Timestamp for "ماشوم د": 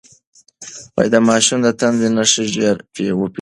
1.27-1.67